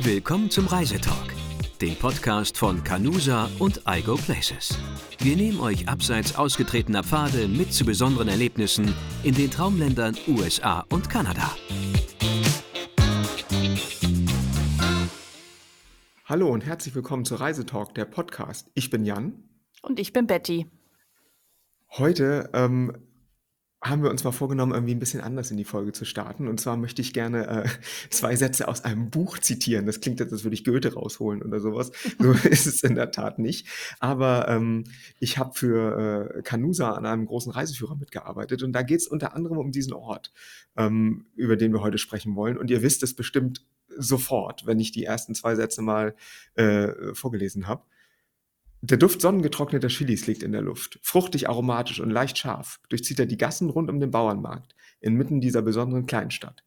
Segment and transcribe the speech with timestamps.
[0.00, 1.34] Willkommen zum Reisetalk,
[1.80, 4.78] dem Podcast von Canusa und iGo Places.
[5.18, 11.10] Wir nehmen euch abseits ausgetretener Pfade mit zu besonderen Erlebnissen in den Traumländern USA und
[11.10, 11.50] Kanada.
[16.26, 18.70] Hallo und herzlich willkommen zu Reisetalk, der Podcast.
[18.74, 19.42] Ich bin Jan.
[19.82, 20.70] Und ich bin Betty.
[21.90, 22.92] Heute ähm,
[23.80, 26.48] haben wir uns mal vorgenommen, irgendwie ein bisschen anders in die Folge zu starten.
[26.48, 27.68] Und zwar möchte ich gerne äh,
[28.10, 29.86] zwei Sätze aus einem Buch zitieren.
[29.86, 31.92] Das klingt jetzt, als würde ich Goethe rausholen oder sowas.
[32.18, 33.68] So ist es in der Tat nicht.
[34.00, 34.84] Aber ähm,
[35.20, 38.62] ich habe für äh, Canusa an einem großen Reiseführer mitgearbeitet.
[38.62, 40.32] Und da geht es unter anderem um diesen Ort,
[40.76, 42.58] ähm, über den wir heute sprechen wollen.
[42.58, 43.64] Und ihr wisst es bestimmt
[43.96, 46.14] sofort, wenn ich die ersten zwei Sätze mal
[46.54, 47.84] äh, vorgelesen habe.
[48.80, 51.00] Der Duft sonnengetrockneter Chilis liegt in der Luft.
[51.02, 55.62] Fruchtig, aromatisch und leicht scharf durchzieht er die Gassen rund um den Bauernmarkt, inmitten dieser
[55.62, 56.62] besonderen Kleinstadt.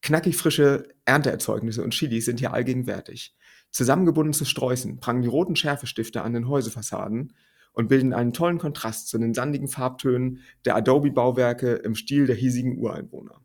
[0.00, 3.36] Knackig frische Ernteerzeugnisse und Chilis sind hier allgegenwärtig.
[3.70, 7.34] Zusammengebunden zu Sträußen prangen die roten Schärfestifte an den Häuserfassaden
[7.74, 12.78] und bilden einen tollen Kontrast zu den sandigen Farbtönen der Adobe-Bauwerke im Stil der hiesigen
[12.78, 13.42] Ureinwohner.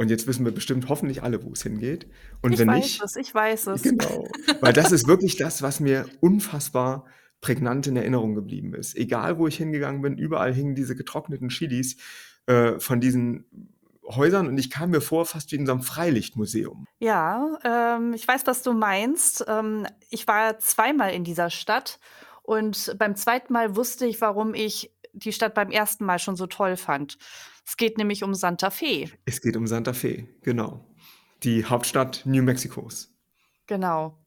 [0.00, 2.06] Und jetzt wissen wir bestimmt hoffentlich alle, wo es hingeht.
[2.40, 3.82] Und ich wenn weiß nicht, es, ich weiß es.
[3.82, 4.26] Genau.
[4.62, 7.04] Weil das ist wirklich das, was mir unfassbar
[7.42, 8.96] prägnant in Erinnerung geblieben ist.
[8.96, 11.98] Egal, wo ich hingegangen bin, überall hingen diese getrockneten Chilis
[12.46, 13.44] äh, von diesen
[14.08, 16.86] Häusern und ich kam mir vor fast wie in so einem Freilichtmuseum.
[17.00, 19.44] Ja, ähm, ich weiß, was du meinst.
[19.48, 21.98] Ähm, ich war zweimal in dieser Stadt
[22.40, 26.46] und beim zweiten Mal wusste ich, warum ich die Stadt beim ersten Mal schon so
[26.46, 27.18] toll fand.
[27.66, 29.10] Es geht nämlich um Santa Fe.
[29.24, 30.84] Es geht um Santa Fe, genau.
[31.42, 33.10] Die Hauptstadt New Mexicos.
[33.70, 34.18] Genau.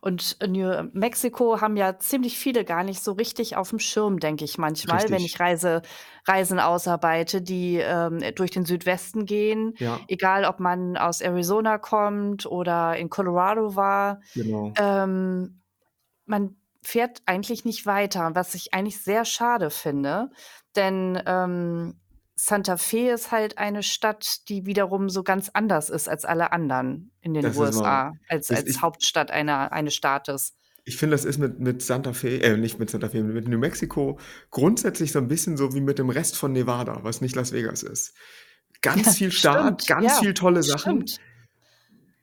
[0.00, 4.44] Und New Mexico haben ja ziemlich viele gar nicht so richtig auf dem Schirm, denke
[4.44, 5.34] ich manchmal, wenn Richtig.
[5.34, 5.82] ich Reise,
[6.24, 9.74] Reisen ausarbeite, die ähm, durch den Südwesten gehen.
[9.78, 14.20] Ja, Egal, ob man aus Arizona kommt oder in Colorado war.
[14.34, 14.72] genau.
[14.78, 15.62] Ähm,
[16.24, 20.30] man fährt eigentlich nicht weiter, was ich eigentlich sehr schade finde,
[20.76, 21.94] denn ähm,
[22.34, 27.12] Santa Fe ist halt eine Stadt, die wiederum so ganz anders ist als alle anderen
[27.20, 27.56] in den Das.
[27.56, 30.54] USA, als, als ich, Hauptstadt einer, eines Staates.
[30.84, 33.58] ich finde, das ist mit, mit Santa Fe, äh, nicht mit Santa Fe, mit New
[33.58, 34.18] Mexico
[34.50, 37.84] grundsätzlich so ein bisschen so wie mit dem Rest von Nevada, was nicht Las Vegas
[37.84, 38.14] ist.
[38.80, 41.06] Ganz viel Staat, Stimmt, ganz ja, viel tolle Sachen.
[41.06, 41.20] stimmt.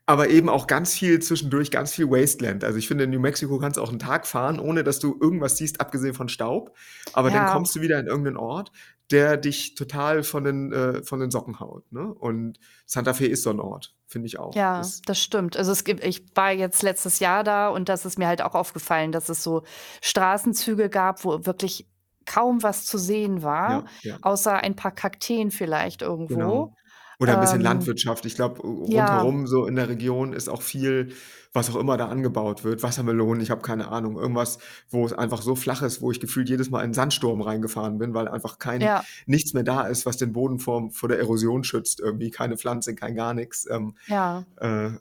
[0.10, 2.64] Aber eben auch ganz viel zwischendurch, ganz viel Wasteland.
[2.64, 5.16] Also ich finde, in New Mexico kannst du auch einen Tag fahren, ohne dass du
[5.22, 6.76] irgendwas siehst, abgesehen von Staub.
[7.14, 8.72] Aber dann Ja, kommst du wieder in irgendeinen Ort,
[9.12, 11.92] der dich total von den, äh, von den Socken haut.
[11.92, 12.12] Ne?
[12.12, 14.56] Und Santa Fe ist so ein Ort, finde ich auch.
[14.56, 15.56] ja, Das, das stimmt.
[15.58, 18.56] Also es gibt, ich war jetzt letztes Jahr da und das ist mir halt auch
[18.56, 19.62] aufgefallen, dass es so
[20.02, 21.86] Straßenzüge gab, wo wirklich
[22.26, 26.34] kaum was zu sehen war, ja, ja, außer ein paar Kakteen vielleicht irgendwo.
[26.34, 26.76] genau.
[27.20, 28.26] Oder ein bisschen Ähm, Landwirtschaft.
[28.26, 31.12] Ich glaube, ja, rundherum so in der Region ist auch viel,
[31.52, 32.82] was auch immer da angebaut wird.
[32.82, 34.18] Wassermelonen, ich habe keine Ahnung.
[34.18, 34.58] Irgendwas,
[34.90, 37.98] wo es einfach so flach ist, wo ich gefühlt jedes Mal in einen Sandsturm reingefahren
[37.98, 41.20] bin, weil einfach kein, ja, nichts mehr da ist, was den Boden vor, vor der
[41.20, 42.00] Erosion schützt.
[42.00, 43.68] Irgendwie keine Pflanze, kein gar nichts.
[43.70, 44.46] Ähm, ja.
[44.56, 44.92] äh,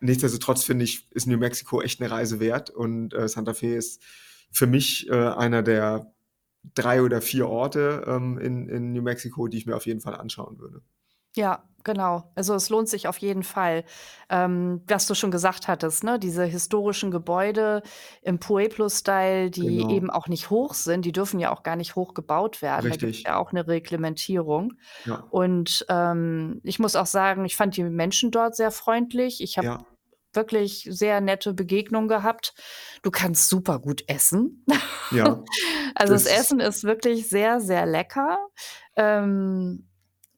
[0.00, 4.02] nichtsdestotrotz finde ich, ist New Mexico echt eine Reise wert und äh, Santa Fe ist
[4.50, 6.12] für mich äh, einer der
[6.74, 10.16] drei oder vier Orte ähm, in, in New Mexico, die ich mir auf jeden Fall
[10.16, 10.82] anschauen würde.
[11.38, 12.30] Ja, genau.
[12.34, 13.84] Also es lohnt sich auf jeden Fall.
[14.28, 16.18] Ähm, was du schon gesagt hattest, ne?
[16.18, 17.82] Diese historischen Gebäude
[18.22, 21.94] im Pueblo-Style, die Genau, eben auch nicht hoch sind, die dürfen ja auch gar nicht
[21.94, 22.84] hoch gebaut werden.
[22.84, 23.26] Da gibt es richtig.
[23.26, 24.72] ja auch eine Reglementierung.
[25.04, 29.40] Ja, Und ähm, ich muss auch sagen, ich fand die Menschen dort sehr freundlich.
[29.40, 29.86] Ich habe ja,
[30.32, 32.52] wirklich sehr nette Begegnungen gehabt.
[33.02, 34.64] Du kannst super gut essen.
[35.12, 35.42] ja.
[35.94, 38.38] Also das Das, Essen ist wirklich sehr, sehr lecker.
[38.94, 39.88] Ähm,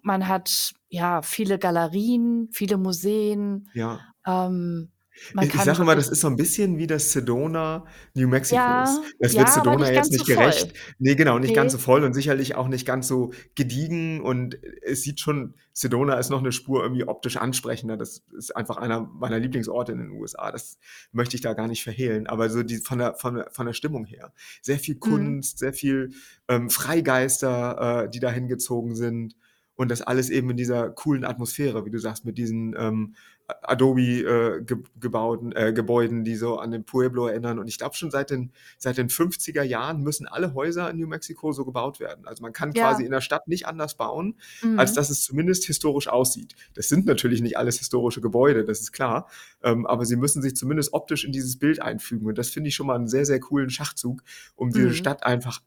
[0.03, 3.69] man hat ja viele Galerien, viele Museen.
[3.75, 4.01] ja.
[4.27, 4.91] Ähm,
[5.35, 7.85] man Ich, ich sage immer, wirklich, das ist so ein bisschen wie das Sedona
[8.15, 8.57] New Mexicos.
[8.57, 10.61] ja, Das wird ja, aber Sedona nicht jetzt ganz so nicht gerecht.
[10.61, 10.95] voll.
[10.99, 14.21] Nee, genau, nicht ganz so Nee, voll und sicherlich auch nicht ganz so gediegen.
[14.21, 17.97] Und es sieht schon, Sedona ist noch eine Spur irgendwie optisch ansprechender.
[17.97, 20.51] Das ist einfach einer meiner Lieblingsorte in den USA.
[20.53, 20.79] Das
[21.13, 22.27] möchte ich da gar nicht verhehlen.
[22.27, 24.33] Aber so die, von, der, von, der, von der Stimmung her.
[24.63, 25.01] Sehr viel mhm.
[25.01, 26.11] Kunst, sehr viel
[26.49, 29.35] ähm, Freigeister, äh, die da hingezogen sind.
[29.81, 33.15] Und das alles eben in dieser coolen Atmosphäre, wie du sagst, mit diesen ähm,
[33.63, 37.59] Adobe-gebauten äh, Gebäuden, die so an den Pueblo erinnern.
[37.59, 41.07] Und ich glaube schon seit den, seit den 50er Jahren müssen alle Häuser in New
[41.07, 42.27] Mexico so gebaut werden.
[42.27, 44.35] Also man kann quasi Ja, in der Stadt nicht anders bauen,
[44.77, 44.97] als mhm.
[44.97, 46.57] dass es zumindest historisch aussieht.
[46.75, 49.31] Das sind natürlich nicht alles historische Gebäude, das ist klar.
[49.63, 52.27] Ähm, aber sie müssen sich zumindest optisch in dieses Bild einfügen.
[52.27, 54.23] Und das finde ich schon mal einen sehr, sehr coolen Schachzug,
[54.57, 54.93] um diese Mhm.
[54.95, 55.63] Stadt einfach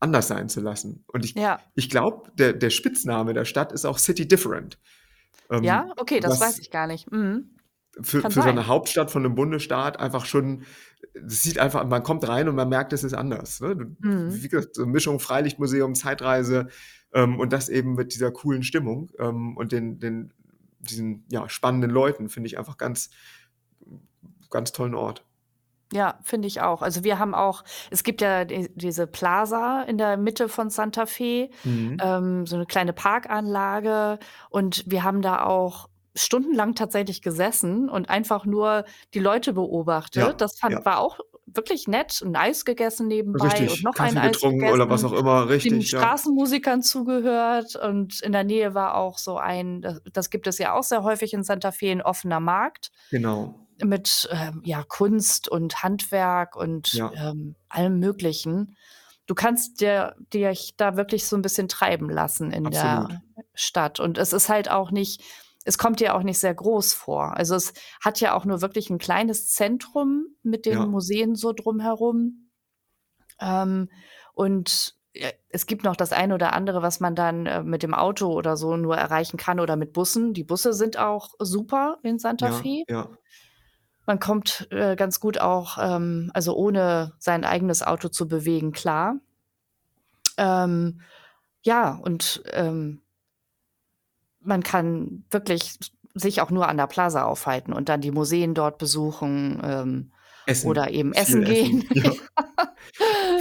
[0.00, 1.04] anders sein zu lassen.
[1.08, 1.60] Und ich, Ja.
[1.74, 4.78] ich glaube, der, der Spitzname der Stadt ist auch City Different.
[5.62, 7.10] Ja, Ähm, okay, das weiß ich gar nicht.
[7.10, 7.50] Mhm.
[8.00, 10.64] für, für so eine Hauptstadt von einem Bundesstaat einfach schon,
[11.14, 13.60] das sieht einfach, man kommt rein und man merkt, es ist anders.
[13.60, 13.74] Ne?
[13.98, 14.42] Mhm.
[14.42, 16.68] Wie gesagt, so Mischung Freilichtmuseum, Zeitreise
[17.12, 20.32] ähm, und das eben mit dieser coolen Stimmung ähm, und den, den,
[20.78, 23.10] diesen ja, spannenden Leuten, finde ich einfach ganz,
[24.50, 25.24] ganz tollen Ort.
[25.92, 26.82] Ja, finde ich auch.
[26.82, 31.06] Also wir haben auch, es gibt ja die, diese Plaza in der Mitte von Santa
[31.06, 31.96] Fe, Mhm.
[32.02, 34.18] ähm, so eine kleine Parkanlage
[34.50, 40.22] und wir haben da auch stundenlang tatsächlich gesessen und einfach nur die Leute beobachtet.
[40.22, 40.84] Ja, das fand, ja.
[40.84, 42.20] war auch wirklich nett.
[42.22, 44.74] Ein Eis gegessen nebenbei und Richtig, noch ein Kaffee Eis getrunken gegessen.
[44.80, 45.92] oder was auch immer, den richtig.
[45.92, 46.00] Ja.
[46.00, 50.74] Straßenmusikern zugehört und in der Nähe war auch so ein, das, das gibt es ja
[50.74, 53.54] auch sehr häufig in Santa Fe, ein offener Markt Genau.
[53.84, 57.12] Mit ähm, ja, Kunst und Handwerk und Ja.
[57.14, 58.76] ähm, allem Möglichen.
[59.26, 63.10] Du kannst dir, dir da wirklich so ein bisschen treiben lassen in Absolut.
[63.10, 63.22] der
[63.54, 64.00] Stadt.
[64.00, 65.22] Und es ist halt auch nicht,
[65.64, 67.36] es kommt dir auch nicht sehr groß vor.
[67.36, 70.86] Also es hat ja auch nur wirklich ein kleines Zentrum mit den Ja.
[70.86, 72.50] Museen so drumherum.
[73.40, 73.90] Ähm,
[74.34, 77.94] und ja, es gibt noch das eine oder andere, was man dann äh, mit dem
[77.94, 80.32] Auto oder so nur erreichen kann oder mit Bussen.
[80.32, 82.84] Die Busse sind auch super in Santa Ja, Fe.
[82.88, 83.10] ja.
[84.08, 89.16] Man kommt äh, ganz gut auch, ähm, also ohne sein eigenes Auto zu bewegen, klar.
[90.38, 91.02] Ähm,
[91.60, 93.02] ja, und ähm,
[94.40, 95.78] man kann wirklich
[96.14, 100.12] sich auch nur an der Plaza aufhalten und dann die Museen dort besuchen ähm,
[100.46, 100.70] Essen.
[100.70, 101.84] oder eben essen gehen.
[101.92, 102.10] Ja.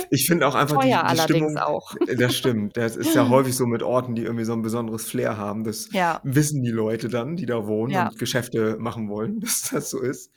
[0.09, 1.95] Ich finde auch einfach die, Teuer die allerdings Stimmung, auch.
[2.17, 2.77] das stimmt.
[2.77, 5.63] Das ist ja häufig so mit Orten, die irgendwie so ein besonderes Flair haben.
[5.63, 9.69] Das Ja, wissen die Leute dann, die da wohnen ja, und Geschäfte machen wollen, dass
[9.71, 10.31] das so ist.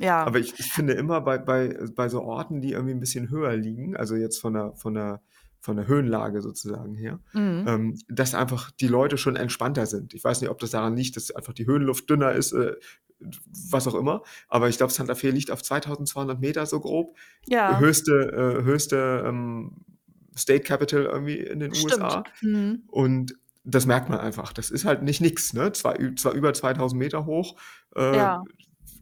[0.00, 0.24] Ja.
[0.24, 3.56] Aber ich, ich finde immer bei, bei, bei so Orten, die irgendwie ein bisschen höher
[3.56, 5.20] liegen, also jetzt von der, von der,
[5.60, 7.64] von der Höhenlage sozusagen her, Mhm.
[7.68, 10.12] ähm, dass einfach die Leute schon entspannter sind.
[10.14, 12.74] Ich weiß nicht, ob das daran liegt, dass einfach die Höhenluft dünner ist, äh,
[13.70, 14.22] was auch immer.
[14.48, 17.16] Aber ich glaube, Santa Fe liegt auf 2200 Meter so grob.
[17.46, 18.12] Ja, Höchste,
[18.60, 19.76] äh, höchste ähm,
[20.36, 22.24] State Capital irgendwie in den USA.
[22.40, 22.54] stimmt.
[22.54, 22.82] Mhm.
[22.88, 24.52] Und das merkt man einfach.
[24.52, 25.70] Das ist halt nicht nix, ne?
[25.72, 27.56] Zwar über 2000 Meter hoch.
[27.94, 28.42] Äh, Ja,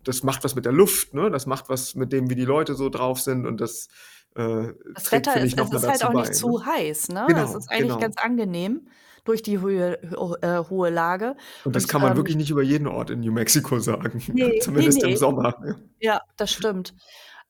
[0.05, 1.31] das macht was mit der Luft, ne?
[1.31, 3.47] Das macht was mit dem, wie die Leute so drauf sind.
[3.47, 3.89] Und das
[4.37, 6.21] äh, das trägt, Wetter ist, ich, noch es ist halt auch bei.
[6.21, 6.37] nicht Ne?
[6.37, 7.25] zu heiß, ne?
[7.29, 7.99] Genau, ist eigentlich genau.
[7.99, 8.89] ganz angenehm
[9.25, 10.01] durch die Höhe,
[10.43, 11.37] äh, hohe Lage.
[11.65, 14.23] Und das Und kann man ähm, wirklich nicht über jeden Ort in New Mexico sagen.
[14.29, 15.17] nee, nee, Zumindest im nee.
[15.17, 15.55] Sommer.
[15.65, 15.75] Ja.
[16.01, 16.95] Ja, das stimmt.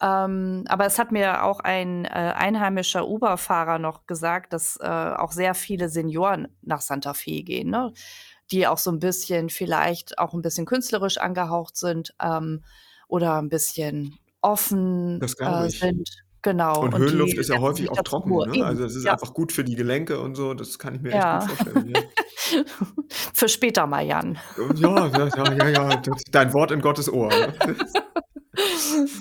[0.03, 5.33] Ähm, aber es hat mir auch ein äh, einheimischer Uber-Fahrer noch gesagt, dass äh, auch
[5.33, 7.93] sehr viele Senioren nach Santa Fe gehen, ne?
[8.53, 12.65] Die auch so ein bisschen vielleicht auch ein bisschen künstlerisch angehaucht sind ähm,
[13.09, 16.09] oder ein bisschen offen äh, sind.
[16.43, 16.81] Genau.
[16.81, 18.65] Und Und Höhenluft ist ja häufig auch trocken, ne?
[18.65, 20.55] Also es ist Ja, einfach gut für die Gelenke und so.
[20.55, 21.41] Das kann ich mir echt gut ja.
[21.41, 21.93] vorstellen.
[21.95, 22.03] Ja,
[23.35, 24.39] Für später mal, Jan.
[24.77, 26.03] ja, ja, ja, ja, ja.
[26.31, 27.29] Dein Wort in Gottes Ohr.
[27.29, 27.55] Ne?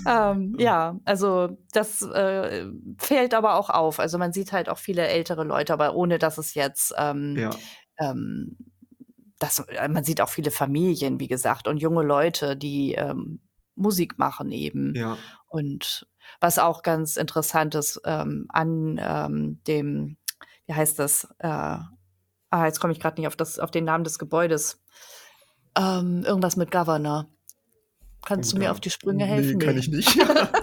[0.06, 2.66] Ähm, ja, also das äh,
[2.98, 4.00] fällt aber auch auf.
[4.00, 7.50] Also man sieht halt auch viele ältere Leute, aber ohne dass es jetzt, ähm, Ja,
[7.98, 8.56] ähm,
[9.40, 13.40] das, äh, man sieht auch viele Familien, wie gesagt, und junge Leute, die ähm,
[13.74, 14.94] Musik machen eben.
[14.94, 15.18] ja.
[15.48, 16.06] Und
[16.40, 20.16] was auch ganz interessant ist ähm, an ähm, dem,
[20.66, 21.24] wie heißt das?
[21.40, 24.80] Äh, ah, jetzt komme ich gerade nicht auf, das, auf den Namen des Gebäudes.
[25.76, 27.26] Ähm, irgendwas mit Governor.
[28.24, 29.58] Kannst Oh, du mir auf die Sprünge nee, helfen?
[29.58, 29.80] kann Nee.
[29.80, 30.16] ich nicht.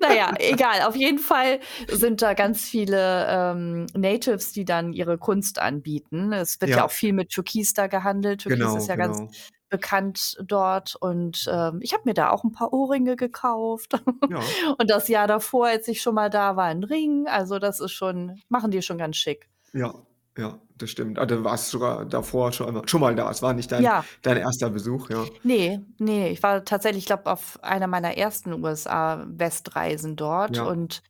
[0.00, 0.82] Naja, egal.
[0.82, 6.32] Auf jeden Fall sind da ganz viele ähm, Natives, die dann ihre Kunst anbieten.
[6.32, 8.40] Es wird ja Ja, auch viel mit Türkis da gehandelt.
[8.42, 9.30] Türkis genau, ist ja ganz genau.
[9.68, 10.96] bekannt dort.
[10.96, 13.92] Und ähm, ich habe mir da auch ein paar Ohrringe gekauft.
[14.30, 14.40] Ja,
[14.78, 17.26] Und das Jahr davor, als ich schon mal da war, ein Ring.
[17.28, 19.48] Also das ist schon, machen die schon ganz schick.
[19.72, 19.94] ja,
[20.40, 21.18] ja, das stimmt.
[21.18, 23.30] Ah, du warst sogar davor schon, einmal- schon mal da.
[23.30, 25.24] Es war nicht dein, Ja, dein erster Besuch, ja.
[25.42, 26.28] nee, nee.
[26.30, 30.56] Ich war tatsächlich, ich glaube, auf einer meiner ersten USA-Westreisen dort.
[30.56, 31.02] Ja, Und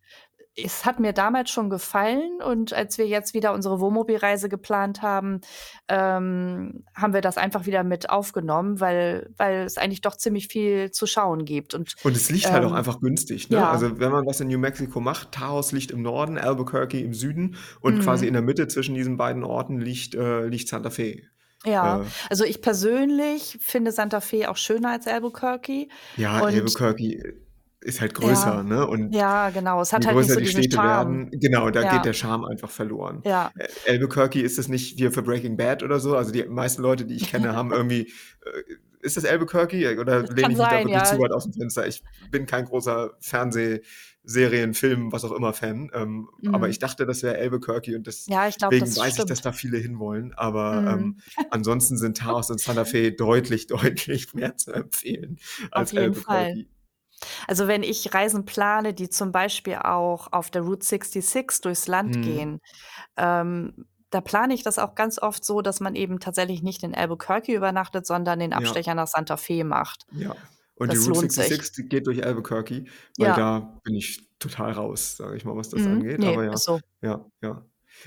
[0.64, 5.40] es hat mir damals schon gefallen und als wir jetzt wieder unsere Wohnmobilreise geplant haben,
[5.88, 10.90] ähm, haben wir das einfach wieder mit aufgenommen, weil, weil es eigentlich doch ziemlich viel
[10.90, 11.74] zu schauen gibt.
[11.74, 13.56] Und Und es liegt halt auch ähm, einfach günstig, ne?
[13.58, 17.14] ja, Also wenn man was in New Mexico macht, Taos liegt im Norden, Albuquerque im
[17.14, 18.34] Süden und quasi in mhm.
[18.34, 21.22] der Mitte zwischen diesen beiden Orten liegt, äh, liegt Santa Fe.
[21.64, 25.88] ja, Äh, also ich persönlich finde Santa Fe auch schöner als Albuquerque.
[26.16, 27.34] ja, Und Albuquerque
[27.82, 28.86] ist halt größer, ja, ne?
[28.86, 29.80] Und ja, genau.
[29.80, 31.28] Es hat je halt größer so die Städte Charme.
[31.28, 33.22] werden, genau, da geht Ja, der Charme einfach verloren.
[33.24, 36.16] ja, Äh, Albuquerque ist es nicht wie für Breaking Bad oder so.
[36.16, 38.12] Also die meisten Leute, die ich kenne, haben irgendwie
[38.44, 38.62] äh,
[39.02, 41.18] ist das Albuquerque oder Das lehne ich mich da sein, wirklich zu ja.
[41.18, 41.86] weit aus dem Fenster?
[41.86, 46.70] Ich bin kein großer Fernsehserien, Film, was auch immer Fan, ähm, aber Mhm.
[46.70, 49.46] ich dachte, das wäre Albuquerque und Ja, deswegen das weiß ich, dass stimmt.
[49.46, 50.32] da viele hinwollen.
[50.34, 50.88] Aber Mhm.
[50.88, 51.20] ähm,
[51.50, 55.38] ansonsten sind Taos und Santa Fe deutlich, deutlich mehr zu empfehlen
[55.70, 56.54] Auf als jeden Fall.
[57.46, 62.16] Also, wenn ich Reisen plane, die zum Beispiel auch auf der Route 66 durchs Land
[62.16, 62.22] Mhm.
[62.22, 62.60] gehen,
[63.16, 66.94] ähm, da plane ich das auch ganz oft so, dass man eben tatsächlich nicht in
[66.94, 68.58] Albuquerque übernachtet, sondern den Ja.
[68.58, 70.04] Abstecher nach Santa Fe macht.
[70.12, 70.34] Ja.
[70.76, 71.44] Und die Das Route lohnt sich.
[71.46, 72.84] 66, die geht durch Albuquerque,
[73.18, 73.36] weil Ja.
[73.36, 75.92] da bin ich total raus, sage ich mal, was das Mhm.
[75.92, 76.18] angeht.
[76.20, 76.80] Ne, Aber ja, ist so.
[77.02, 77.64] ja, ja.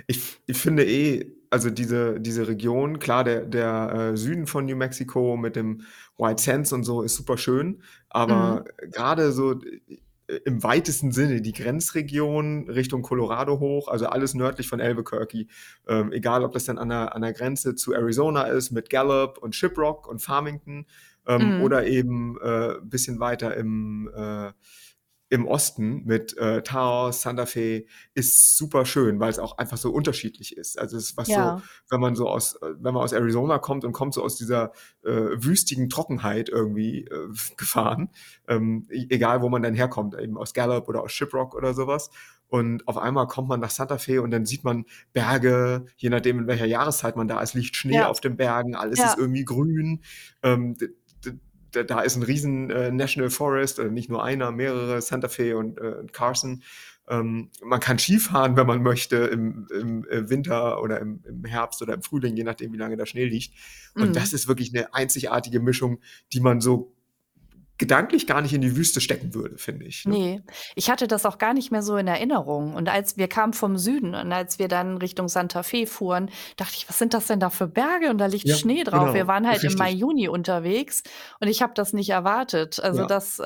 [0.07, 4.75] Ich ich finde eh, also diese diese Region, klar, der der, äh, Süden von New
[4.75, 5.81] Mexico mit dem
[6.17, 8.65] White Sands und so ist super schön, aber Mhm.
[8.91, 10.01] grade so i
[10.45, 15.47] im weitesten Sinne die Grenzregion Richtung Colorado hoch, also alles nördlich von Albuquerque,
[15.88, 19.38] ähm, egal ob das dann an der an der Grenze zu Arizona ist mit Gallup
[19.38, 20.85] und Shiprock und Farmington,
[21.27, 21.57] ähm, Mhm.
[21.57, 24.53] oder eben, äh, bisschen weiter im, äh
[25.33, 30.55] im Osten mit, äh, Taos, Santa Fe, ist super schön, weil's auch einfach so unterschiedlich
[30.57, 30.77] ist.
[30.79, 31.61] Also, es ist was so Ja.
[31.89, 34.71] wenn man so aus äh, wenn man aus Arizona kommt und kommt so aus dieser,
[35.03, 38.09] äh, wüstigen Trockenheit irgendwie, äh, gefahren,
[38.47, 41.87] ähm, e egal wo man dann herkommt, eben aus Gallup oder aus Shiprock oder so
[41.87, 42.11] was.
[42.47, 46.37] Und auf einmal kommt man nach Santa Fe und dann sieht man Berge, je nachdem,
[46.39, 48.09] in welcher Jahreszeit man da ist, liegt Schnee Ja.
[48.09, 49.05] auf den Bergen, alles Ja.
[49.07, 50.03] ist irgendwie grün.
[50.43, 50.77] Ähm,
[51.74, 55.77] da ist 'n riesen, äh, National Forest, äh, nicht nur einer, mehrere, Santa Fe und,
[55.80, 56.63] äh, Carson.
[57.10, 61.82] Ähm, man kann Skifahren, wenn man möchte, im im, äh, Winter oder im im Herbst
[61.82, 63.53] oder im Frühling, je nachdem, wie lange da Schnee liegt.
[63.98, 64.34] Und das Mhm.
[64.34, 66.00] ist wirklich 'ne einzigartige Mischung,
[66.34, 66.94] die man so
[67.83, 70.19] gedanklich gar nicht in die Wüste stecken würde, finde ich, ne?
[70.19, 70.43] Ne,
[70.75, 72.75] ich hatte das auch gar nicht mehr so in Erinnerung.
[72.75, 76.73] Und als wir kamen vom Süden und als wir dann Richtung Santa Fe fuhren, dachte
[76.75, 79.13] ich: „Was sind das denn da für Berge?“ Und da liegt Ja, Schnee drauf.
[79.13, 79.93] Wir genau, waren halt im Mai, richtig.
[79.93, 81.03] Juni unterwegs
[81.39, 82.81] und ich habe das nicht erwartet.
[82.83, 83.05] Also, Ja.
[83.05, 83.43] das, äh,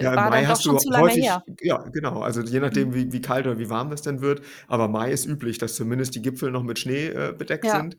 [0.00, 1.44] Ja, war Mai dann doch schon zu lange häufig her.
[1.62, 4.88] ja, genau, also je nachdem, wie wie kalt oder wie warm das denn wird, aber
[4.88, 7.70] Mai ist üblich, dass zumindest die Gipfel noch mit Schnee, äh, bedeckt Ja.
[7.70, 7.96] sind.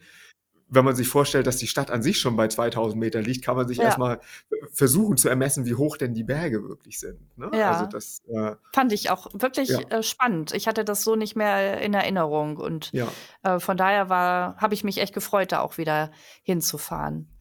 [0.71, 3.55] Wenn man sich vorstellt, dass die Stadt an sich schon bei 2.000 Meter liegt, kann
[3.55, 3.85] man sich Ja.
[3.85, 4.15] erst mal,
[4.51, 7.49] äh, versuchen zu ermessen, wie hoch denn die Berge wirklich sind, ne?
[7.51, 7.89] Also, Ja.
[7.89, 9.79] das, äh Fand ich auch wirklich, Ja.
[9.89, 10.53] äh, spannend.
[10.53, 13.07] Ich hatte das so nicht mehr in Erinnerung und, Ja.
[13.43, 16.11] äh, von daher war habe ich mich echt gefreut, da auch wieder
[16.43, 17.35] hinzufahren.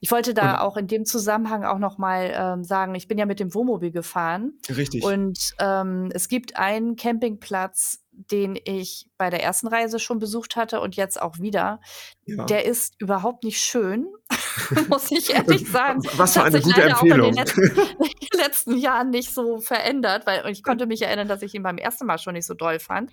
[0.00, 3.16] Ich wollte da Und auch in dem Zusammenhang auch noch mal, ähm, sagen, ich bin
[3.18, 5.02] ja mit dem Wohnmobil gefahren Richtig.
[5.02, 10.80] und, ähm, es gibt einen Campingplatz, den ich bei der ersten Reise schon besucht hatte
[10.80, 11.80] und jetzt auch wieder.
[12.26, 12.44] Ja.
[12.46, 14.06] Der ist überhaupt nicht schön,
[14.88, 16.00] muss ich ehrlich sagen.
[16.16, 17.34] was für hat eine sich gute leider auch in den Empfehlung.
[17.34, 17.98] letzten
[18.38, 22.06] letzten Jahren nicht so verändert, weil ich konnte mich erinnern, dass ich ihn beim ersten
[22.06, 23.10] Mal schon nicht so doll fand.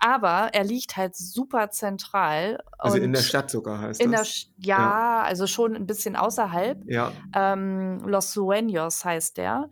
[0.00, 4.28] Aber er liegt halt super zentral Also, in der Stadt sogar heißt in der das?
[4.28, 4.78] Sch Ja.
[4.78, 6.82] ja, also schon 'n bisschen außerhalb.
[6.86, 7.12] Ja.
[7.34, 9.70] Ähm, Los Sueños heißt der.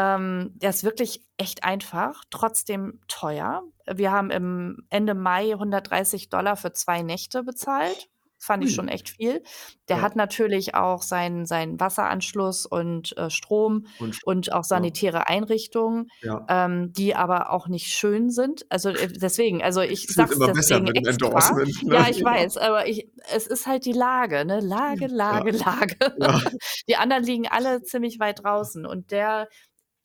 [0.00, 3.62] Ähm, der ist wirklich echt einfach, trotzdem teuer.
[3.86, 8.08] Wir haben im Ende Mai 130 für 2 Nächte bezahlt.
[8.42, 9.42] Fand ich schon echt viel.
[9.90, 10.02] Der Ja.
[10.02, 14.62] hat natürlich auch seinen seinen Wasseranschluss und, äh, Strom Und und auch ja.
[14.62, 16.46] sanitäre Einrichtungen, Ja.
[16.48, 18.64] ähm, die aber auch nicht schön sind.
[18.70, 21.26] Also, äh, deswegen also, ich sage es immer besser deswegen mit dem extra.
[21.26, 21.94] Endorsement, ne?
[21.96, 22.24] Ja, ich Ja.
[22.24, 24.60] weiß, aber ich es ist halt die Lage, ne?
[24.60, 25.14] Lage, Ja.
[25.14, 25.96] Lage, Lage.
[26.18, 26.40] Ja.
[26.88, 29.48] Die anderen liegen alle ziemlich weit draußen und der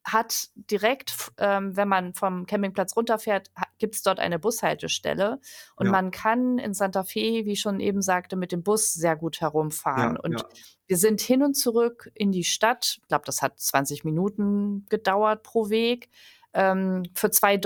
[0.06, 5.40] hat direkt ähm, wenn man vom Campingplatz runterfährt, ha gibt's dort eine Bushaltestelle
[5.76, 5.92] und Ja.
[5.92, 9.42] man kann in Santa Fe, wie ich schon eben sagte, mit dem Bus sehr gut
[9.42, 10.14] herumfahren.
[10.16, 10.48] Ja, Und ja.
[10.88, 15.44] wir sind hin und zurück in die Stadt, ich glaube, das hat 20 Minuten gedauert
[15.44, 16.10] pro Weg,
[16.54, 17.58] ähm, für 2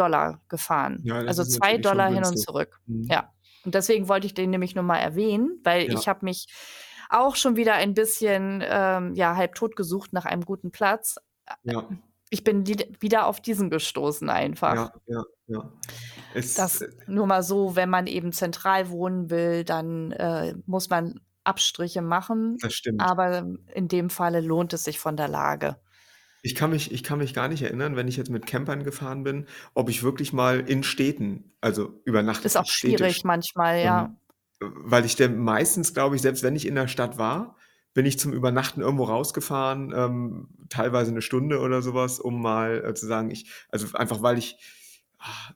[0.48, 1.02] gefahren.
[1.04, 2.80] Ja, das Also, schon 2 hin und zurück.
[2.88, 3.04] Mhm.
[3.04, 3.34] Ja.
[3.66, 6.48] Und deswegen wollte ich den nämlich nur mal erwähnen, weil ich habe mich
[7.10, 11.18] auch schon wieder ein bisschen, ähm, ja, halbtot gesucht nach einem guten Platz.
[11.64, 11.88] Ja.
[12.30, 12.66] Ich bin
[13.00, 14.76] wieder auf diesen gestoßen einfach.
[14.76, 15.74] Ja, ja, ja.
[16.34, 20.90] Es, Das äh nur mal so, wenn man eben zentral wohnen will, dann, äh, muss
[20.90, 23.02] man Abstriche machen, Das stimmt.
[23.02, 25.78] aber in dem Falle lohnt es sich von der Lage.
[26.42, 29.24] Ich kann mich ich kann mich gar nicht erinnern, wenn ich jetzt mit Campern gefahren
[29.24, 34.16] bin, ob ich wirklich mal in Städten, also übernachtet Ist auch schwierig manchmal, ja.
[34.62, 37.56] Ähm, weil ich dann meistens, glaube ich, selbst wenn ich in der Stadt war,
[37.94, 42.84] bin ich zum Übernachten irgendwo rausgefahren, ähm, teilweise 'ne Stunde oder so was, um mal,
[42.86, 44.58] äh, zu sagen, ich also, einfach weil ich
[45.20, 45.54] ah,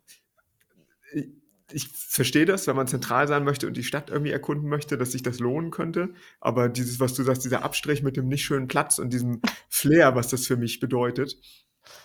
[1.15, 1.33] i
[1.73, 5.11] ich verstehe das, wenn man zentral sein möchte und die Stadt irgendwie erkunden möchte, dass
[5.13, 6.13] sich das lohnen könnte.
[6.41, 10.15] Aber dieses, was du sagst, dieser Abstrich mit dem nicht schönen Platz und diesem Flair,
[10.15, 11.37] was das für mich bedeutet,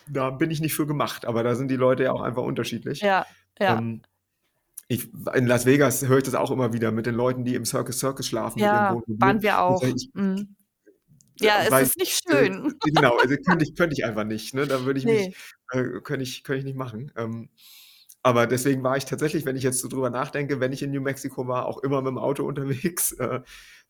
[0.08, 1.26] da bin ich nicht für gemacht.
[1.26, 3.00] Aber da sind die Leute ja auch einfach unterschiedlich.
[3.02, 3.26] Ja,
[3.58, 3.78] ja.
[3.78, 4.02] Ähm,
[4.88, 7.64] ich in Las Vegas höre ich das auch immer wieder mit den Leuten, die im
[7.64, 9.80] Circus Circus schlafen mit Ja, waren wir auch.
[9.80, 10.57] sage ich Mhm.
[11.40, 12.75] Ja, es weil ist nicht äh, schön.
[12.85, 14.66] genau, also könnte ich könnte ich einfach nicht, ne?
[14.66, 15.80] Da würde ich mich Ne.
[15.80, 17.12] äh, könnte ich könnte ich nicht machen.
[17.16, 17.50] Ähm,
[18.23, 21.00] aber deswegen war ich tatsächlich, wenn ich jetzt so drüber nachdenke, wenn ich in New
[21.00, 23.40] Mexico war, auch immer mit'm Auto unterwegs, äh,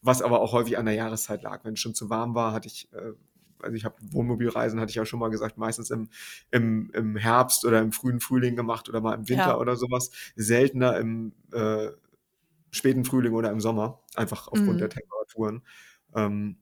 [0.02, 1.64] was aber auch häufig an der Jahreszeit lag.
[1.64, 3.12] Wenn's schon zu warm war, hatte ich äh,
[3.62, 6.08] also ich habe Wohnmobilreisen, hatte ich ja schon mal gesagt, meistens im
[6.50, 9.60] im im Herbst oder im frühen Frühling gemacht oder mal im Winter Ja.
[9.60, 10.10] oder so was.
[10.36, 11.88] Seltener im, äh,
[12.70, 14.90] späten Frühling oder im Sommer, einfach aufgrund der Mhm.
[14.90, 15.62] Temperaturen.
[16.14, 16.58] Ähm,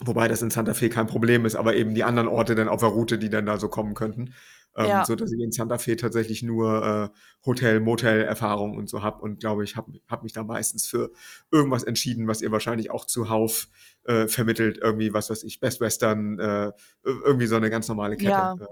[0.00, 2.80] wobei das in Santa Fe kein Problem ist, aber eben die anderen Orte dann auf
[2.80, 4.34] der Route, die dann da so kommen könnten.
[4.76, 5.04] Ähm, Ja.
[5.04, 9.64] sodass ich in Santa Fe tatsächlich nur, äh, Hotel Motel-Erfahrung und so habe und glaube,
[9.64, 11.12] ich habe habe mich da meistens für
[11.52, 13.68] irgendwas entschieden, was ihr wahrscheinlich auch zuhauf,
[14.04, 14.78] äh, vermittelt.
[14.82, 16.72] Irgendwie, was weiß ich, Best Western, äh, ir
[17.04, 18.64] irgendwie so 'ne ganz normale Kette, Ja, äh,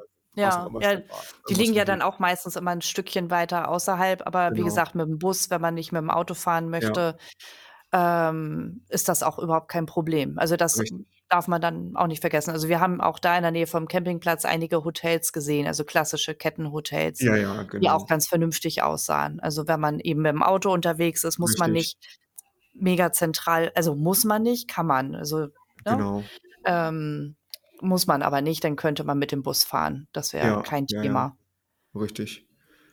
[0.43, 1.01] was ja, ja.
[1.49, 4.65] Die liegen ja dann auch meistens immer 'n Stückchen weiter außerhalb, aber wie Genau.
[4.65, 6.97] gesagt, mit'm Bus, wenn man nicht mit'm Auto fahren Ja.
[6.97, 7.17] möchte,
[7.93, 10.39] ähm, ist das auch überhaupt kein Problem.
[10.39, 11.07] Also, das Richtig.
[11.33, 12.51] Darf man dann auch nicht vergessen.
[12.51, 16.35] Also, wir haben auch da in der Nähe vom Campingplatz einige Hotels gesehen, also klassische
[16.35, 18.05] Kettenhotels, Ja, ja, die auch genau.
[18.05, 19.41] ganz vernünftig aussahen.
[19.41, 21.97] Also, wenn man eben mit'm Auto unterwegs ist, muss man Richtig.
[21.99, 22.19] nicht
[22.75, 25.15] mega zentral also, muss man nicht, kann man.
[25.15, 25.51] Also, ne?
[25.85, 26.25] Genau.
[26.65, 27.37] Ähm,
[27.81, 30.07] muss man aber nicht, dann könnte man mit dem Bus fahren.
[30.13, 30.87] Das wäre Ja, kein.
[30.87, 31.37] Thema.
[31.95, 32.47] Richtig.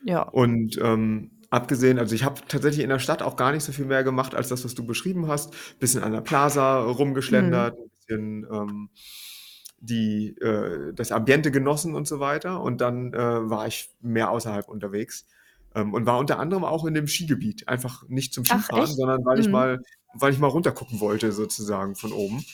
[0.04, 0.22] Ja.
[0.22, 3.84] Und, ähm, abgesehen also, ich habe tatsächlich in der Stadt auch gar nicht so viel
[3.84, 5.78] mehr gemacht als das, was du beschrieben hast.
[5.78, 6.90] Bisschen an der Plaza Mhm.
[6.92, 7.76] rumgeschlendert,
[8.10, 8.90] bisschen, ähm,
[9.80, 12.60] die äh, das Ambiente genossen und so weiter.
[12.62, 15.26] Und dann, äh, war ich mehr außerhalb unterwegs,
[15.74, 17.68] ähm, und war unter anderem auch in dem Skigebiet.
[17.68, 18.96] Einfach nicht zum Ach Skifahren, echt?
[18.96, 19.52] sondern weil ich Mhm.
[19.52, 19.80] mal
[20.14, 22.44] weil ich mal runter gucken wollte sozusagen von oben.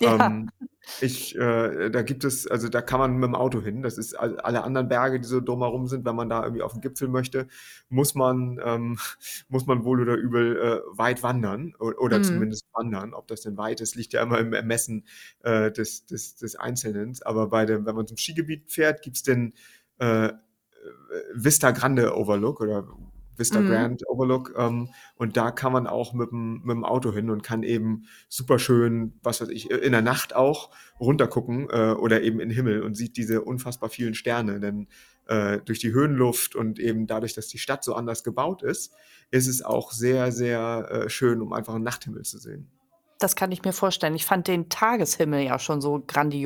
[0.00, 0.16] Ja.
[0.16, 0.50] Ähm,
[1.00, 3.82] ich äh, da gibt es also, da kann man mit'm Auto hin.
[3.82, 6.74] Das ist all alle anderen Berge, die so drumherum sind, wenn man da irgendwie auf
[6.74, 7.48] 'n Gipfel möchte,
[7.88, 8.98] muss man ähm,
[9.48, 12.22] muss man wohl oder übel, äh, weit wandern oder Mhm.
[12.22, 13.14] zumindest wandern.
[13.14, 15.06] Ob das denn weit ist, liegt ja immer im Ermessen,
[15.42, 17.14] äh, des des des Einzelnen.
[17.24, 19.54] Aber bei dem wenn man zum Skigebiet fährt, gibt's den,
[19.98, 20.32] äh, äh,
[21.34, 22.86] Vista Grande Overlook oder
[23.36, 23.62] Vista Mhm.
[23.62, 28.04] Grand Overlook, ähm, und da kann man auch mit'm mit'm Auto hin und kann eben
[28.28, 32.54] super schön, was weiß ich, in der Nacht auch runtergucken, äh, oder eben in 'n
[32.54, 34.60] Himmel und sieht diese unfassbar vielen Sterne.
[34.60, 34.88] Denn,
[35.26, 38.92] äh, durch die Höhenluft und eben dadurch, dass die Stadt so anders gebaut ist,
[39.30, 42.70] ist es auch sehr, sehr, äh, schön, um einfach 'n Nachthimmel zu sehen.
[43.20, 44.14] Das kann ich mir vorstellen.
[44.14, 46.02] Ich fand den Tageshimmel ja schon so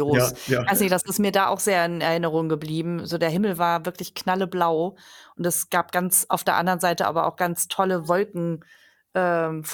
[0.06, 0.34] Ja, grandios.
[0.46, 0.68] ja.
[0.68, 3.06] Weiß nicht, das ist mir da auch sehr in Erinnerung geblieben.
[3.06, 4.96] So der Himmel war wirklich knalleblau
[5.36, 8.64] und es gab ganz auf der anderen Seite aber auch ganz tolle Wolken
[9.14, 9.64] ähm.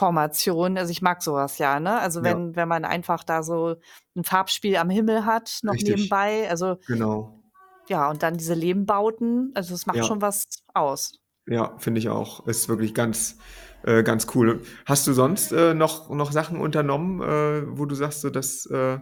[0.79, 1.99] Also, ich mag so was ja, ne?
[1.99, 2.35] Also, Ja.
[2.35, 3.75] wenn wenn man einfach da so
[4.15, 5.81] 'n Farbspiel am Himmel hat noch Richtig.
[5.81, 6.49] nebenbei.
[6.49, 7.43] Also Genau.
[7.89, 9.53] ja, und dann diese Lehmbauten.
[9.55, 10.07] Also, es macht Ja.
[10.07, 11.19] schon was aus.
[11.47, 12.47] Ja, finde ich auch.
[12.47, 13.39] Ist wirklich ganz
[13.83, 14.63] äh, ganz cool.
[14.87, 18.99] Hast du sonst, äh, noch noch Sachen unternommen, äh, wo du sagst, so das, äh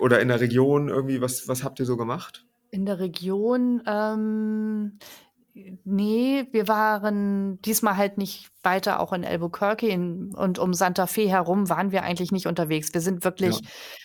[0.00, 2.44] oder in der Region irgendwie, was was habt ihr so gemacht?
[2.70, 4.98] In der Region, ähm,
[5.84, 11.28] ne, wir waren diesmal halt nicht weiter auch in Albuquerque in und um Santa Fe
[11.28, 12.92] herum waren wir eigentlich nicht unterwegs.
[12.94, 13.24] Wir sind Ja.
[13.24, 13.60] wirklich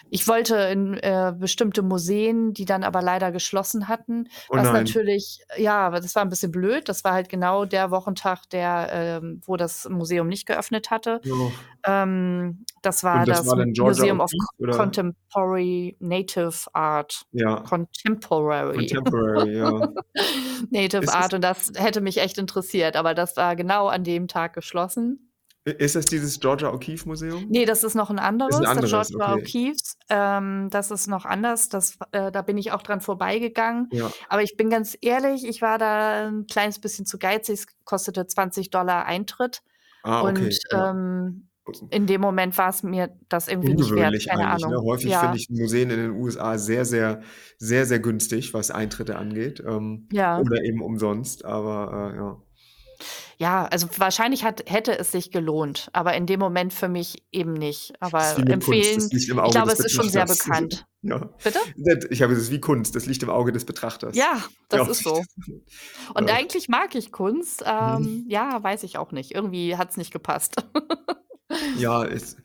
[0.09, 4.83] ich wollte in, äh, bestimmte Museen, die dann aber leider geschlossen hatten, Oh was nein.
[4.83, 6.87] natürlich ja, das war 'n bisschen blöd.
[6.89, 11.19] Das war halt genau der Wochentag, der ähm, wo das Museum nicht geöffnet hatte.
[11.85, 14.77] Ähm, das war Und das das war Museum of oder?
[14.77, 17.23] Contemporary Native Art.
[17.31, 17.61] Ja.
[17.61, 18.87] Contemporary.
[18.87, 19.89] Contemporary, ja.
[20.69, 24.27] Native Ist Art und das hätte mich echt interessiert, aber das war genau an dem
[24.27, 25.29] Tag geschlossen.
[25.67, 27.49] I ist das dieses Georgia O'Keeffe Museum?
[27.49, 29.35] Ne, das ist noch 'n Ist 'n anderes, das anderes, Georgia okay.
[29.35, 29.97] O'Keeffes.
[30.09, 31.69] Ähm, das ist noch anders.
[31.69, 33.91] Das äh, da bin ich auch dran vorbeigegangen.
[33.91, 34.13] Ja.
[34.29, 37.59] Aber ich bin ganz ehrlich, ich war da 'n kleines bisschen zu geizig.
[37.59, 39.61] Es kostete 20 $ Eintritt
[40.05, 40.83] Ah, und, okay, ja.
[40.83, 41.49] ähm,
[41.89, 44.49] in dem Moment war's mir das irgendwie nicht wert, Ungewöhnlich keine ne?
[44.49, 44.83] Ahnung.
[44.83, 45.37] Häufig finde Ja.
[45.37, 47.21] ich Museen in den USA sehr, sehr
[47.59, 50.43] sehr, sehr günstig, was Eintritte angeht, ähm, Ja.
[50.43, 52.43] oder eben umsonst, aber, äh, ja.
[53.43, 57.51] Ja, also, wahrscheinlich hat hätte es sich gelohnt, aber in dem Moment für mich eben
[57.51, 57.91] nicht.
[57.99, 60.85] Aber Kunst, empfehlen im ich glaube, es ist schon sehr bekannt.
[61.05, 61.17] Ja.
[61.43, 61.59] Bitte?
[62.11, 64.15] Ich habe es wie Kunst, das liegt im Auge des Betrachters.
[64.15, 64.91] Ja, das Ja.
[64.91, 65.21] ist so.
[66.13, 66.35] Und Ja.
[66.35, 67.61] eigentlich mag ich Kunst.
[67.67, 69.31] Ähm, ja, weiß ich auch nicht.
[69.35, 70.55] Irgendwie hat's nicht gepasst.
[71.77, 72.37] Ja, ist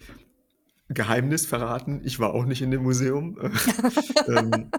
[0.88, 3.38] Geheimnis verraten, ich war auch nicht in dem Museum.
[4.26, 4.70] Ähm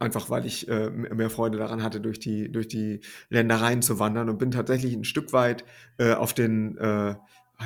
[0.00, 4.28] einfach, weil ich, äh, mehr Freude daran hatte, durch die durch die Ländereien zu wandern
[4.30, 5.64] und bin tatsächlich 'n Stück weit,
[5.98, 7.14] äh, auf den äh,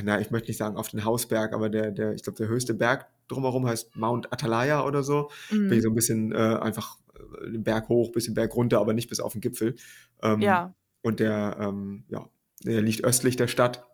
[0.04, 2.74] na, ich möchte nicht sagen auf den Hausberg, aber der der ich glaube, der höchste
[2.74, 5.30] Berg drumherum heißt Mount Atalaya oder so.
[5.68, 5.84] Bin ich Mhm.
[5.84, 9.20] so 'n bisschen, äh, einfach, äh, den Berg hoch, bisschen Berg runter, aber nicht bis
[9.20, 9.76] auf 'n Gipfel.
[10.22, 10.74] Ähm, Ja.
[11.02, 12.28] und der, ähm, ja
[12.64, 13.86] der liegt östlich der Stadt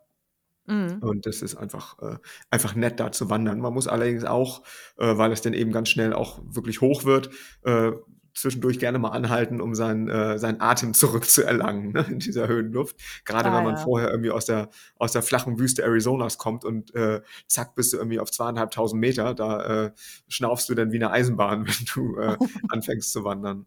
[0.69, 1.03] Mhm.
[1.03, 2.17] Und das ist einfach, äh,
[2.51, 3.61] einfach nett, da zu wandern.
[3.61, 4.63] Man muss allerdings auch,
[4.99, 7.31] äh, weil es dann eben ganz schnell auch wirklich hoch wird,
[7.65, 7.93] äh,
[8.37, 12.97] zwischendurch gerne mal anhalten, um seinen, äh, seinen Atem zurückzuerlangen ne, in dieser Höhenluft.
[13.25, 13.83] Gerade Ah wenn man ja.
[13.83, 14.69] vorher irgendwie aus der,
[14.99, 19.35] aus der flachen Wüste Arizonas kommt und äh, zack bist du irgendwie auf zweieinhalbtausend Meter.
[19.35, 19.93] Da äh,
[20.29, 22.37] schnaufst du dann wie eine Eisenbahn, wenn du äh,
[22.69, 23.67] anfängst zu wandern.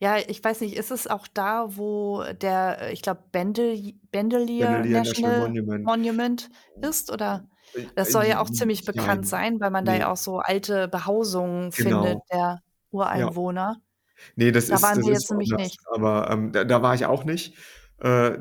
[0.00, 4.66] Ja, ich weiß nicht, ist es auch da, wo der, äh, ich glaube, Bandel Bandelier
[4.66, 5.84] Bandelier National National Monument.
[5.84, 7.48] Monument ist, oder?
[7.74, 9.24] Äh, Das soll ja auch ziemlich bekannt nein.
[9.24, 12.58] sein, weil man da ja auch so alte Behausungen findet Genau.
[12.92, 13.30] Der Ja.
[13.30, 13.76] Ureinwohner.
[14.36, 15.78] Ne, das Da ist waren das ist jetzt nämlich nicht.
[15.94, 17.56] aber, ähm, da da war ich auch nicht.
[18.00, 18.38] Äh,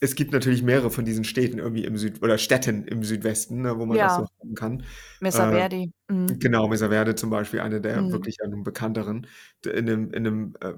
[0.00, 3.78] es gibt natürlich mehrere von diesen Städten irgendwie im Süd oder Städten im Südwesten, ne,
[3.78, 4.30] wo man das so Ja.
[4.40, 4.84] haben kann.
[5.20, 5.92] Mesa Äh, Verde.
[6.08, 6.40] Mhm.
[6.40, 8.10] genau, Mesa Verde zum Beispiel, eine der Mhm.
[8.12, 9.26] wirklich, ähm, bekannteren.
[9.66, 10.74] In 'nem in 'nem, äh,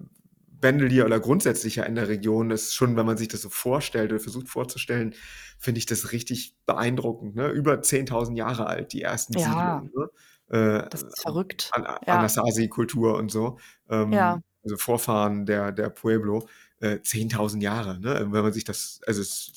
[0.61, 4.13] Bandelier oder grundsätzlich ja in der Region ist schon, wenn man sich das so vorstellt
[4.13, 5.15] oder versucht vorzustellen,
[5.61, 7.51] finde ich das richtig beeindruckend, ne?
[7.51, 9.39] Über 10.000 Jahre alt, die ersten Ja.
[9.39, 10.09] Siedlungen, ne?
[10.51, 11.71] Äh, Das ist verrückt.
[11.73, 12.15] An Ja.
[12.19, 13.59] Anasazi-Kultur und so.
[13.91, 14.41] Ähm, Ja.
[14.65, 16.47] also Vorfahren der der Pueblo,
[16.81, 18.27] äh, 10.000 Jahre, ne?
[18.31, 19.53] Wenn man sich das also es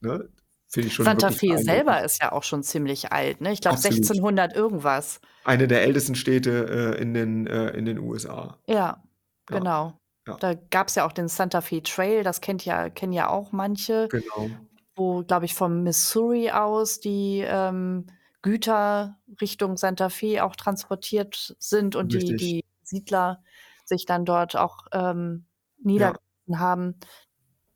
[0.00, 0.28] ne,
[0.68, 3.52] finde ich schon Santa Fe selber ist ja auch schon ziemlich alt, ne?
[3.52, 3.96] Ich glaube Absolut.
[3.98, 5.20] 1600 irgendwas.
[5.44, 8.58] Eine der ältesten Städte, äh, in den äh, in den USA.
[8.66, 9.58] Ja, Ja.
[9.58, 9.98] genau.
[10.26, 10.36] Ja.
[10.38, 14.08] Da gab's ja auch den Santa Fe Trail, das kennt ja kennen ja auch manche,
[14.08, 14.50] Genau.
[14.96, 18.06] wo, glaube ich, vom Missouri aus die, ähm,
[18.44, 23.42] Güter Richtung Santa Fe auch transportiert sind und die die Siedler
[23.86, 25.46] sich dann dort auch, ähm,
[25.78, 25.84] Ja.
[25.88, 26.94] niedergelassen haben.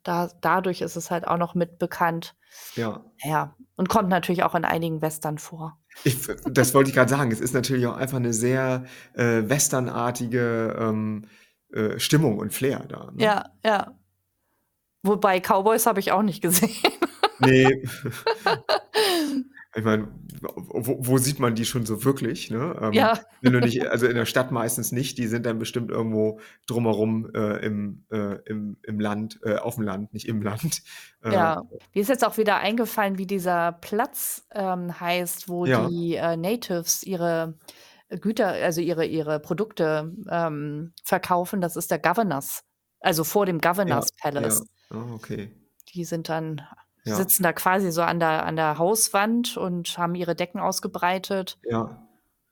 [0.03, 2.35] Da dadurch ist es halt auch noch mit bekannt.
[2.75, 3.03] Ja.
[3.23, 5.79] Ja, und kommt natürlich auch in einigen Western vor.
[6.03, 7.31] Ich das wollte ich grad sagen.
[7.31, 11.25] Es ist natürlich auch einfach 'ne sehr, äh, westernartige, ähm,
[11.73, 13.23] äh, Stimmung und Flair da, ne?
[13.23, 13.97] Ja, ja.
[15.03, 16.75] Wobei Cowboys habe ich auch nicht gesehen.
[17.39, 17.81] Ne.
[19.75, 20.07] Ich meine,
[20.41, 22.75] wo wo sieht man die schon so wirklich, ne?
[22.81, 23.19] Ähm, Ja.
[23.41, 27.29] wenn du nicht also in der Stadt meistens nicht, die sind dann bestimmt irgendwo drumherum,
[27.35, 30.81] äh, im äh, im im Land äh, auf'm Land, nicht im Land.
[31.23, 31.63] Äh, Ja.
[31.93, 35.87] Mir ist jetzt auch wieder eingefallen, wie dieser Platz, ähm, heißt, wo Ja.
[35.87, 37.55] die, äh, Natives ihre
[38.21, 41.61] Güter also ihre ihre Produkte, ähm, verkaufen.
[41.61, 42.63] Das ist der Governor's
[43.01, 44.31] also vor dem Ja, Governor's ja.
[44.31, 44.63] Palace.
[44.89, 45.51] Ah, okay.
[45.93, 46.61] Die sind dann
[47.05, 47.15] Ja.
[47.15, 52.07] sitzen da quasi so an der an der Hauswand und haben ihre Decken ausgebreitet Ja.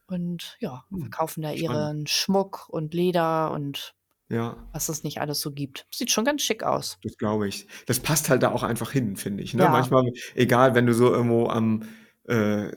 [0.07, 1.63] und ja, Hm, verkaufen da spannend.
[1.63, 3.93] ihren Schmuck und Leder und
[4.29, 4.55] Ja.
[4.73, 5.85] was es nicht alles so gibt.
[5.93, 6.97] Sieht schon ganz schick aus.
[7.03, 7.67] Das glaube ich.
[7.87, 9.63] Das passt halt da auch einfach hin, finde ich, ne?
[9.63, 9.69] Ja.
[9.69, 10.03] Manchmal,
[10.35, 11.83] egal, wenn du so irgendwo am
[12.27, 12.71] äh,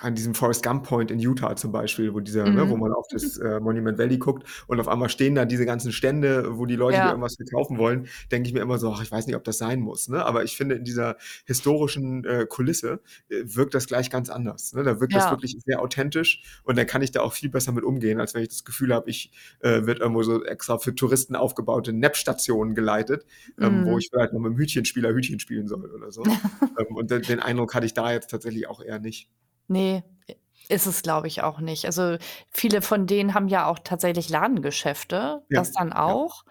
[0.00, 2.78] an diesem Forrest Gump Point in Utah zum Beispiel, wo dieser ne, wo Mhm.
[2.78, 6.58] man auf das, äh, Monument Valley guckt und auf einmal stehen da diese ganzen Stände,
[6.58, 7.08] wo die Leute Ja.
[7.08, 9.80] irgendwas verkaufen wollen, denke ich mir immer so: „Ach, ich weiß nicht, ob das sein
[9.80, 10.24] muss“, ne?
[10.24, 14.82] Aber ich finde, in dieser historischen, äh, Kulisse, äh, wirkt das gleich ganz anders, ne?
[14.82, 15.30] Da wirkt das Ja.
[15.30, 18.42] wirklich sehr authentisch und dann kann ich da auch viel besser mit umgehen, als wenn
[18.42, 23.26] ich das Gefühl habe, ich, äh, werde irgendwo so extra für Touristen aufgebaute Nap-Stationen geleitet,
[23.60, 23.98] ähm, wo Mhm.
[23.98, 26.32] ich vielleicht noch mit'm Hütchenspieler Hütchen spielen soll oder so.
[26.78, 29.28] Ähm, und den Eindruck hatte ich da jetzt tatsächlich auch eher nicht.
[29.68, 30.34] Ne, i
[30.70, 31.84] ist es, glaube ich, auch nicht.
[31.84, 32.16] Also,
[32.48, 36.02] viele von denen haben ja auch tatsächlich Ladengeschäfte, Ja, das dann ja.
[36.02, 36.44] auch.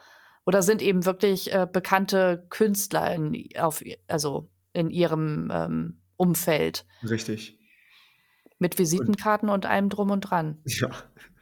[0.45, 6.85] Oder sind eben wirklich, äh, bekannte Künstler in auf also in ihrem, ähm, Umfeld.
[7.07, 7.59] Richtig.
[8.59, 10.61] Mit Und Visitenkarten und allem drum und dran.
[10.65, 10.89] Ja.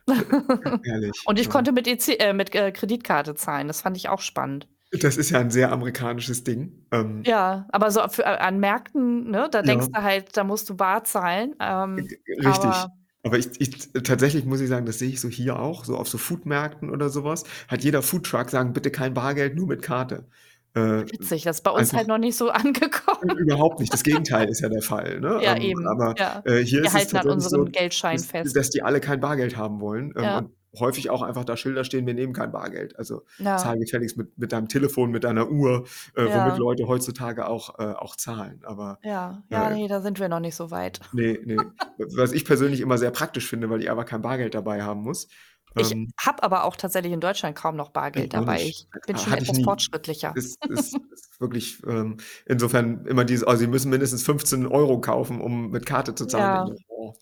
[0.83, 1.51] Herrlich, Und ich ja.
[1.51, 3.67] konnte mit EC äh, mit, äh, Kreditkarte zahlen.
[3.67, 4.67] Das fand ich auch spannend.
[4.99, 6.85] Das ist ja 'n sehr amerikanisches Ding.
[6.91, 9.91] Ähm Ja, aber so für a an Märkten, ne, da denkst Ja.
[9.93, 12.87] du halt, da musst du bar zahlen, ähm, richtig.
[12.87, 12.91] aber
[13.23, 16.07] Aber ich ich tatsächlich muss ich sagen, das sehe ich so hier auch, so auf
[16.09, 20.27] so Foodmärkten oder so was, hat jeder Foodtruck sagen: „Bitte kein Bargeld, nur mit Karte.“
[20.73, 23.35] Äh, witzig, das ist bei uns einfach halt noch nicht so angekommen.
[23.39, 23.93] überhaupt nicht.
[23.93, 25.29] Das Gegenteil ist ja der Fall, ne?
[25.37, 26.45] Ja, Ähm, eben, aber, ja.
[26.45, 28.53] äh, hier Wir ist es halten an tatsächlich so, unserem Geldschein dass fest.
[28.53, 30.35] dass die alle kein Bargeld haben wollen, ähm, Ja.
[30.35, 33.73] und häufig auch einfach da Schilder stehen: „Wir nehmen kein Bargeld.“ Also, Ja.
[33.73, 36.57] zahl gefälligst mit mit deinem Telefon, mit deiner Uhr, äh, womit Ja.
[36.57, 38.61] Leute heutzutage auch äh, auch zahlen.
[38.65, 40.99] Aber, Ja, ja, äh ne, da sind wir noch nicht so weit.
[41.13, 41.73] Ne, ne.
[41.97, 45.27] Was ich persönlich immer sehr praktisch finde, weil ich einfach kein Bargeld dabei haben muss.
[45.75, 48.63] Ich Ähm habe aber auch tatsächlich in Deutschland kaum noch Bargeld dabei.
[48.63, 49.63] Ich bin Ha schon etwas nie.
[49.63, 50.37] fortschrittlicher.
[50.37, 55.41] Ist ist ist wirklich, ähm, insofern immer dieses: „Oh, Sie müssen mindestens 15 € kaufen,
[55.41, 56.75] um mit Karte zu zahlen.“ Ja.
[56.87, 57.13] „Oh,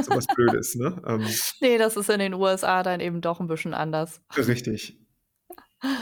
[0.00, 1.02] so was Blödes“, ne?
[1.06, 4.20] Ähm Ne, das ist in den USA dann eben doch 'n bisschen anders.
[4.34, 4.98] Richtig.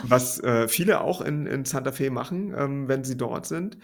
[0.03, 3.79] Was, äh, viele auch in in Santa Fe machen, ähm, wenn sie dort sind,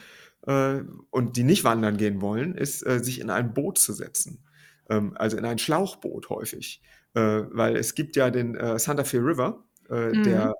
[0.46, 4.44] äh, und die nicht wandern gehen wollen, ist, äh, sich in ein Boot zu setzen.
[4.90, 6.83] Ähm, also in ein Schlauchboot häufig.
[7.14, 10.16] Äh, weil es gibt ja den, äh, Santa Fe River, äh, Mhm.
[10.16, 10.55] der,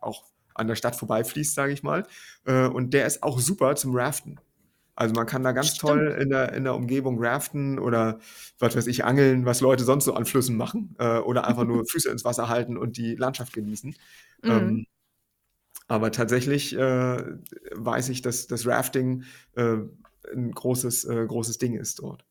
[0.00, 2.04] auch an der Stadt vorbeifließt, sage ich mal.
[2.44, 4.40] Und der ist auch super zum Raften.
[4.94, 5.80] Also man kann da ganz Stimmt.
[5.80, 8.18] toll in der, in der Umgebung raften oder
[8.58, 10.94] was weiß ich, angeln, was Leute sonst so an Flüssen machen.
[10.98, 13.94] Äh, oder einfach nur Füße ins Wasser halten und die Landschaft genießen.
[14.42, 14.50] Mhm.
[14.50, 14.86] Ähm,
[15.88, 17.22] aber tatsächlich äh,
[17.74, 19.24] weiß ich, dass das Rafting
[19.56, 19.76] äh,
[20.32, 22.24] ein großes, äh, großes Ding ist dort.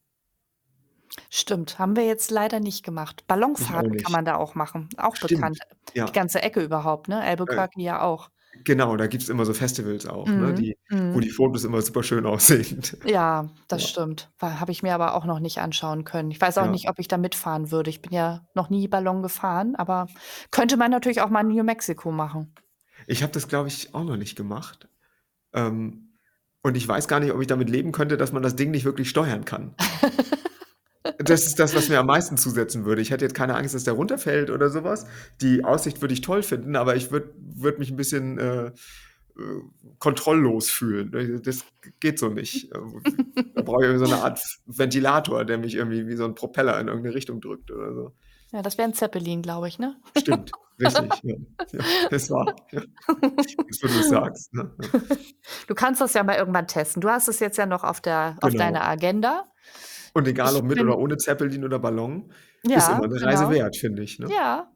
[1.29, 3.25] Stimmt, haben wir jetzt leider nicht gemacht.
[3.27, 4.09] Ballonfahrten kann nicht.
[4.09, 5.59] man da auch machen, auch Stimmt, bekannt.
[5.93, 6.05] Die ja.
[6.05, 7.21] ganze Ecke überhaupt, ne?
[7.21, 8.29] Albuquerque ja auch.
[8.63, 10.47] Genau, da gibt es immer so Festivals auch, ne?
[10.47, 11.21] Mhm, Die, wo mhm.
[11.21, 12.81] die Fotos immer super schön aussehen.
[13.05, 14.31] Ja, das Ja, stimmt.
[14.41, 16.31] Habe ich mir aber auch noch nicht anschauen können.
[16.31, 16.71] Ich weiß auch ja.
[16.71, 17.89] nicht, ob ich da mitfahren würde.
[17.89, 20.07] Ich bin ja noch nie Ballon gefahren, aber
[20.51, 22.53] könnte man natürlich auch mal in New Mexico machen.
[23.07, 24.87] Ich habe das, glaube ich, auch noch nicht gemacht.
[25.53, 26.11] Ähm,
[26.63, 28.85] und ich weiß gar nicht, ob ich damit leben könnte, dass man das Ding nicht
[28.85, 29.75] wirklich steuern kann.
[31.17, 33.01] Das ist das, was mir am meisten zusetzen würde.
[33.01, 35.05] Ich hätte jetzt keine Angst, dass der runterfällt oder sowas.
[35.41, 38.71] Die Aussicht würde ich toll finden, aber ich würde würd mich ein bisschen äh, äh,
[39.99, 41.41] kontrolllos fühlen.
[41.43, 41.65] Das
[41.99, 42.71] geht so nicht.
[42.71, 46.87] Da brauche ich so eine Art Ventilator, der mich irgendwie wie so ein Propeller in
[46.87, 48.11] irgendeine Richtung drückt oder so.
[48.51, 49.95] Ja, das wäre ein Zeppelin, glaube ich, ne?
[50.17, 51.09] Stimmt, richtig.
[51.23, 51.35] Ja,
[51.71, 52.55] ja, das war.
[52.71, 52.81] Ja.
[53.37, 54.53] Jetzt, wo du sagst.
[54.53, 54.69] Ne?
[54.93, 54.99] Ja.
[55.67, 57.01] Du kannst das ja mal irgendwann testen.
[57.01, 58.63] Du hast es jetzt ja noch auf, der, auf Genau.
[58.65, 59.45] deiner Agenda.
[60.13, 62.31] Und egal Ich ob mit bin- oder ohne Zeppelin oder Ballon,
[62.63, 63.55] ist Ja, immer eine Reise genau.
[63.55, 64.19] wert, finde ich.
[64.19, 64.27] Ne?
[64.31, 64.69] Ja,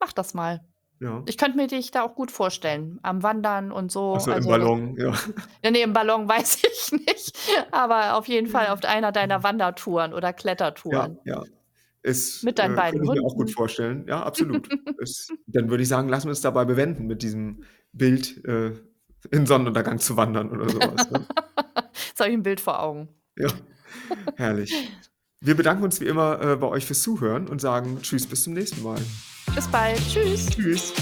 [0.00, 0.60] mach das mal.
[1.00, 1.22] Ja.
[1.26, 2.98] Ich könnte mir dich da auch gut vorstellen.
[3.02, 4.14] Am Wandern und so.
[4.14, 5.12] Achso, im Also, Ballon, ja.
[5.64, 7.36] Ja, nee, im Ballon weiß ich nicht.
[7.72, 11.18] Aber auf jeden Fall auf einer deiner Wandertouren oder Ja, Klettertouren.
[11.24, 11.42] ja.
[12.04, 13.52] Ist, Mit deinen äh, beiden könnte ich mir auch gut Hunden.
[13.52, 14.04] vorstellen.
[14.08, 14.68] Ja, absolut.
[14.98, 18.72] ist, dann würde ich sagen, lassen wir uns dabei bewenden, mit diesem Bild äh,
[19.30, 21.10] in Sonnenuntergang zu wandern oder sowas.
[21.12, 21.24] Ne?
[22.08, 23.08] Jetzt habe ich ein Bild vor Augen.
[23.38, 23.48] Ja,
[24.36, 24.74] herrlich.
[25.40, 28.54] Wir bedanken uns wie immer äh, bei euch fürs Zuhören und sagen Tschüss, bis zum
[28.54, 29.00] nächsten Mal.
[29.54, 30.00] Bis bald.
[30.08, 30.46] Tschüss.
[30.46, 30.92] Tschüss.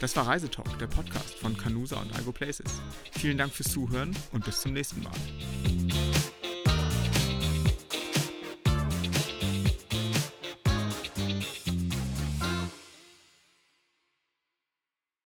[0.00, 2.80] Das war Reisetalk, der Podcast von Canusa und Algo Places.
[3.12, 6.19] Vielen Dank fürs Zuhören und bis zum nächsten Mal.